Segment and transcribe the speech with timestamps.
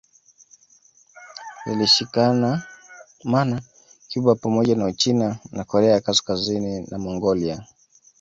[1.65, 3.57] Zilishikamana
[4.13, 7.63] Cuba pamoja na Uchina na Korea ya Kaskazini na Mongolia